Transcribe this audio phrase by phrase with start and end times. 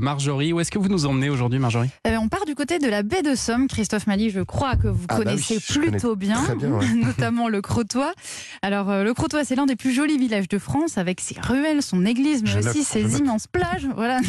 [0.00, 1.90] Marjorie, où est-ce que vous nous emmenez aujourd'hui, Marjorie?
[2.04, 3.66] Eh bien, on part du côté de la baie de Somme.
[3.66, 6.54] Christophe Mali, je crois que vous Ah bah connaissez oui, je connais plutôt bien, très
[6.54, 6.94] bien, ouais.
[6.94, 8.12] notamment le Crotoy.
[8.62, 11.82] Alors, euh, le Crotoy, c'est l'un des plus jolis villages de France, avec ses ruelles,
[11.82, 14.20] son église, mais Je aussi note, ses je immenses plages, voilà,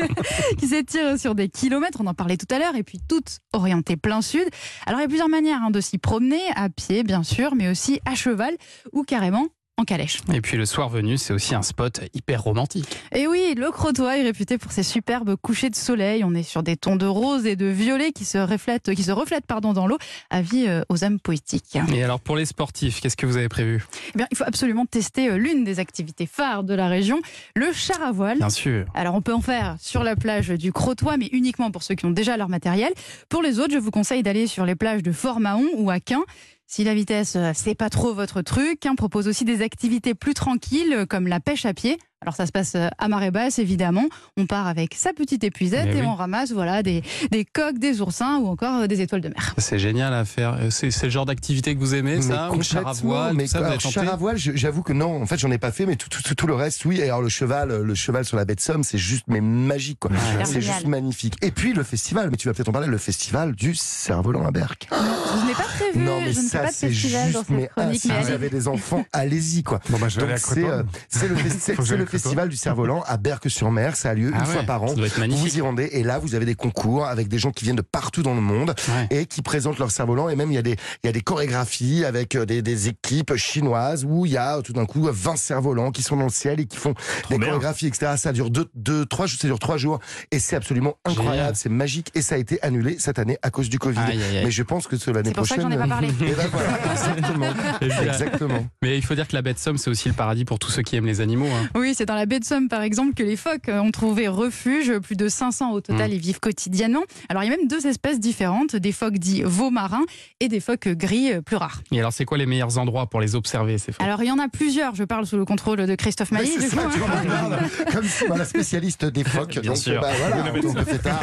[0.58, 1.98] qui s'étirent sur des kilomètres.
[2.00, 4.44] On en parlait tout à l'heure, et puis toutes orientées plein sud.
[4.86, 7.68] Alors, il y a plusieurs manières hein, de s'y promener, à pied, bien sûr, mais
[7.68, 8.54] aussi à cheval
[8.92, 9.46] ou carrément
[9.78, 10.20] en calèche.
[10.34, 12.98] Et puis le soir venu, c'est aussi un spot hyper romantique.
[13.12, 16.24] Et oui, le Crotoy est réputé pour ses superbes couchers de soleil.
[16.24, 19.12] On est sur des tons de rose et de violet qui se reflètent, qui se
[19.12, 19.98] reflètent pardon, dans l'eau.
[20.30, 21.78] Avis euh, aux âmes poétiques.
[21.94, 23.86] Et alors pour les sportifs, qu'est-ce que vous avez prévu?
[24.14, 27.20] Eh bien, il faut absolument tester euh, l'une des activités phares de la région,
[27.54, 28.38] le char à voile.
[28.38, 28.84] Bien sûr.
[28.94, 32.04] Alors, on peut en faire sur la plage du Crotoy, mais uniquement pour ceux qui
[32.04, 32.92] ont déjà leur matériel.
[33.28, 36.24] Pour les autres, je vous conseille d'aller sur les plages de Fort-Mahon ou à Quin.
[36.70, 40.34] Si la vitesse, euh, c'est pas trop votre truc, Quin propose aussi des activités plus
[40.34, 41.96] tranquilles, comme la pêche à pied.
[42.20, 44.04] Alors, ça se passe euh, à marée basse, évidemment.
[44.36, 46.06] On part avec sa petite épuisette Mais et oui.
[46.08, 49.54] on ramasse voilà, des, des coques, des oursins ou encore euh, des étoiles de mer.
[49.58, 50.54] C'est génial à faire.
[50.60, 53.58] Euh, C'est le genre d'activité que vous aimez, ça Ou char à voile, mais ça,
[53.64, 55.22] alors, char à voile, j'avoue que non.
[55.22, 56.98] En fait, j'en ai pas fait, mais tout, tout, tout- tout le reste, oui.
[56.98, 60.00] Et alors le cheval, le cheval sur la baie de Somme, c'est juste mais magique,
[60.00, 60.10] quoi.
[60.44, 61.34] C'est juste magnifique.
[61.42, 64.50] Et puis le festival, mais tu vas peut-être en parler, le festival du cerf-volant à
[64.50, 64.88] Berck.
[64.90, 67.40] Je n'ai pas prévu, Non, mais je ne fais ça, pas de c'est juste, dans
[67.40, 68.34] cette mais ah, si mais vous allez.
[68.34, 69.78] avez des enfants, allez-y, quoi.
[69.90, 72.07] Bon, bah, je vais aller Donc à c'est le.
[72.10, 73.96] festival du cerf-volant à Berck-sur-Mer.
[73.96, 74.88] Ça a lieu Ah une ouais, fois par an.
[74.88, 75.52] Ça doit être Vous magnifique.
[75.52, 77.82] vous y rendez et là vous avez des concours avec des gens qui viennent de
[77.82, 79.06] partout dans le monde Ouais.
[79.10, 81.20] et qui présentent leur cerf-volant et même il y a des il y a des
[81.20, 85.36] chorégraphies avec euh, des, des équipes chinoises où il y a tout d'un coup 20
[85.36, 86.94] cerfs-volants qui sont dans le ciel et qui font
[87.30, 87.48] des bien.
[87.48, 88.12] chorégraphies etc.
[88.16, 89.98] Ça dure deux, deux trois jours- ça dure trois jours
[90.30, 93.68] et c'est absolument incroyable, c'est magique et ça a été annulé cette année à cause
[93.68, 93.98] du Covid.
[93.98, 94.44] Aïe, aïe, aïe.
[94.44, 95.78] Mais je pense que c'est l'année C'est pour ça que prochaine.
[95.78, 96.08] j'en ai pas parlé.
[96.20, 98.66] Et ben voilà, exactement.
[98.82, 100.82] Mais il faut dire que la de Somme, c'est aussi le paradis pour tous ceux
[100.82, 101.46] qui aiment les animaux.
[101.46, 101.68] hein.
[101.74, 104.98] Oui, c'est dans la baie de Somme, par exemple, que les phoques ont trouvé refuge.
[105.00, 106.14] Plus de 500 au total Mm.
[106.14, 107.02] y vivent quotidiennement.
[107.28, 110.04] Alors, il y a même deux espèces différentes, des phoques dits veaux marins
[110.40, 111.82] et des phoques gris euh, plus rares.
[111.92, 114.04] Et alors, c'est quoi les meilleurs endroits pour les observer, ces phoques?
[114.06, 114.94] Alors, il y en a plusieurs.
[114.94, 116.48] Je parle sous le contrôle de Christophe Mailly.
[116.58, 117.58] c'est du ça, coup, tu hein.
[117.92, 119.58] comme si la spécialiste des phoques.
[119.60, 120.00] Bien donc, sûr.
[120.00, 121.20] bah, voilà, on le fait tard.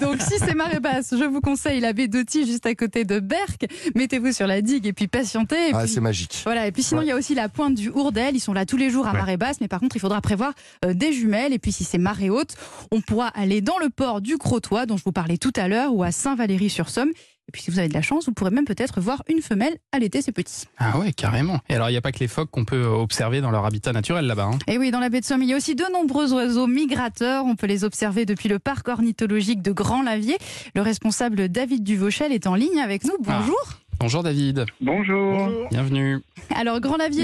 [0.00, 3.18] Donc, si c'est marée basse, je vous conseille la baie d'Auty juste à côté de
[3.20, 3.66] Berck.
[3.94, 5.70] Mettez-vous sur la digue et puis patientez.
[5.70, 6.40] Et Ah, puis- c'est magique.
[6.44, 7.06] Voilà, et puis sinon, Ouais.
[7.06, 8.36] il y a aussi la pointe du Hourdel.
[8.36, 9.18] Ils sont là tous les jours à Ouais.
[9.18, 10.52] marée basse, mais par contre, il faudra prévoir
[10.84, 11.52] euh, des jumelles.
[11.52, 12.54] Et puis, si c'est marée haute,
[12.92, 15.94] on pourra aller dans le port du Crotoy, dont je vous parlais tout à l'heure,
[15.94, 17.10] ou à Saint-Valery-sur-Somme.
[17.48, 19.76] Et puis, si vous avez de la chance, vous pourrez même peut-être voir une femelle
[19.90, 20.66] à l'été, c'est petit.
[20.78, 21.58] Ah ouais, carrément.
[21.68, 23.92] Et alors, il n'y a pas que les phoques qu'on peut observer dans leur habitat
[23.92, 24.50] naturel là-bas.
[24.52, 24.58] hein.
[24.68, 27.44] Et oui, dans la baie de Somme, il y a aussi de nombreux oiseaux migrateurs.
[27.46, 30.36] On peut les observer depuis le parc ornithologique de Grand-Lavier.
[30.76, 33.16] Le responsable David Duvauchel est en ligne avec nous.
[33.18, 33.56] Bonjour.
[34.00, 35.68] Bonjour David, Bonjour.
[35.70, 36.20] bienvenue.
[36.56, 36.78] Alors,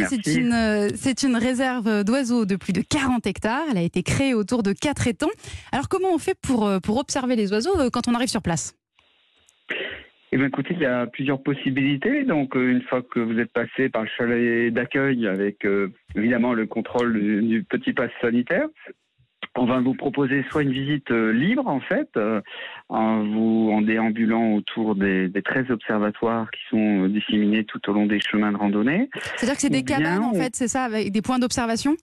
[0.09, 3.64] c'est une, euh, c'est une réserve d'oiseaux de plus de 40 hectares.
[3.70, 5.31] Elle a été créée autour de quatre étangs.
[5.72, 8.42] Alors, comment on fait pour, euh, pour observer les oiseaux euh, quand on arrive sur
[8.42, 8.76] place?
[10.32, 12.25] Eh bien, écoutez, il y a plusieurs possibilités.
[12.25, 16.66] Donc, une fois que vous êtes passé par le chalet d'accueil avec euh, évidemment le
[16.66, 18.66] contrôle du, du petit pass sanitaire,
[19.58, 22.40] on va vous proposer soit une visite euh, libre, en fait, euh,
[22.88, 27.92] en vous en déambulant autour des, des 13 observatoires qui sont euh, disséminés tout au
[27.92, 29.08] long des chemins de randonnée.
[29.36, 31.96] C'est-à-dire que c'est des bien cabanes, en fait, c'est ça, avec des points d'observation?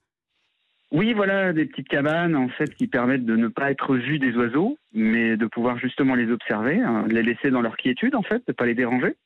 [0.94, 4.32] Oui, voilà, des petites cabanes en fait qui permettent de ne pas être vus des
[4.36, 8.46] oiseaux, mais de pouvoir justement les observer, hein, les laisser dans leur quiétude en fait,
[8.46, 9.16] de pas les déranger,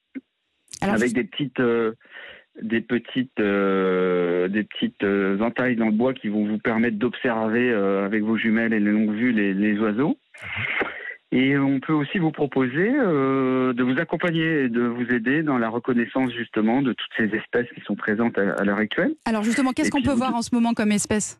[0.81, 1.93] Alors, avec des petites, euh,
[2.63, 7.71] des petites, euh, des petites euh, entailles dans le bois qui vont vous permettre d'observer
[7.71, 10.19] euh, avec vos jumelles et les longues vues les, les oiseaux.
[11.31, 15.59] Et on peut aussi vous proposer euh, de vous accompagner et de vous aider dans
[15.59, 19.13] la reconnaissance justement de toutes ces espèces qui sont présentes à- à l'heure actuelle.
[19.27, 21.39] alors justement, qu'est-ce qu'on peut vous- voir en ce moment comme espèce?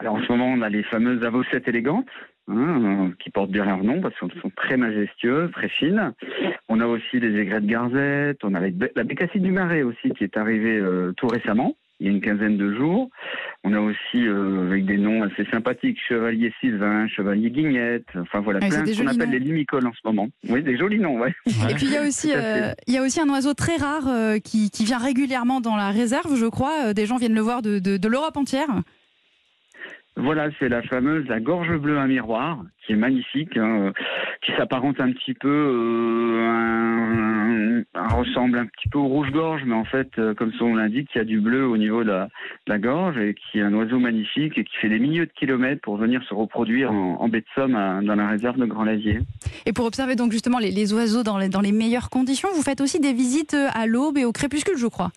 [0.00, 2.08] Alors en ce moment, on a les fameuses avocettes élégantes,
[2.48, 6.14] hein, qui portent bien leur nom parce qu'elles sont très majestueuses, très fines.
[6.70, 10.38] On a aussi les aigrettes garzette, on a la, bécassine du marais aussi qui est
[10.38, 13.10] arrivée euh, tout récemment, il y a une quinzaine de jours.
[13.62, 18.60] On a aussi, euh, avec des noms assez sympathiques, Chevalier Sylvain, Chevalier Guignette, enfin voilà,
[18.60, 19.32] Ouais, plein des qu'on appelle noms.
[19.32, 20.28] les limicoles en ce moment.
[20.48, 21.34] Oui, des jolis noms, ouais.
[21.68, 24.08] Et puis il y a aussi, euh, il y a aussi un oiseau très rare
[24.42, 26.94] qui, qui vient régulièrement dans la réserve, je crois.
[26.94, 28.68] Des gens viennent le voir de, de, de l'Europe entière.
[30.22, 33.92] Voilà, c'est la fameuse la gorge bleue à miroir, qui est magnifique, hein, euh,
[34.42, 39.74] qui s'apparente un petit peu, euh, un- un- ressemble un petit peu au rouge-gorge, mais
[39.74, 42.10] en fait, euh, comme son nom l'indique, il y a du bleu au niveau de
[42.10, 45.26] la, de la gorge et qui est un oiseau magnifique et qui fait des milliers
[45.26, 48.58] de kilomètres pour venir se reproduire en, en baie de Somme à- dans la réserve
[48.58, 49.18] de Grand-Lavier.
[49.66, 52.62] Et pour observer donc justement les, les oiseaux dans les, dans les meilleures conditions, vous
[52.62, 55.10] faites aussi des visites à l'aube et au crépuscule, je crois.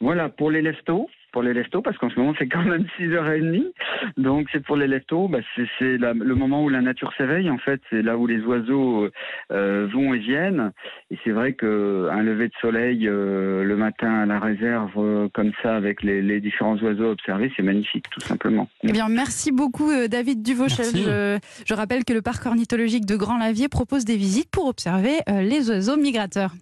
[0.00, 3.72] Voilà, pour les leftos, pour les lestos, parce qu'en ce moment c'est quand même 6h30.
[4.16, 5.38] Donc c'est pour les lestos, bah,
[5.78, 9.08] c'est le moment où la nature s'éveille en fait, c'est là où les oiseaux
[9.52, 10.72] euh, vont et viennent.
[11.10, 15.52] Et c'est vrai qu'un lever de soleil euh, le matin à la réserve euh, comme
[15.62, 18.68] ça avec les, les différents oiseaux observés, c'est magnifique tout simplement.
[18.82, 20.86] Eh bien, merci beaucoup, euh, David Duvauchel.
[20.94, 25.18] Je, je rappelle que le parc ornithologique de Grand Lavier propose des visites pour observer
[25.28, 26.52] euh, les oiseaux migrateurs.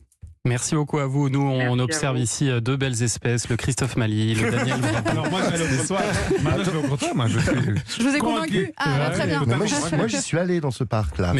[0.44, 1.28] Merci beaucoup à vous.
[1.28, 4.76] Nous, on observe ici euh, deux belles espèces, le Christophe Mali, le Daniel.
[5.06, 6.02] Alors moi, je vais aller au comptoir.
[6.42, 7.14] Maintenant, je vais au comptoir.
[7.14, 7.50] Moi, je suis.
[7.98, 8.52] Je vous ai Convaincu.
[8.52, 9.42] convaincu Ah, très bien.
[9.44, 11.32] Moi, j'y- suis allé dans ce parc-là.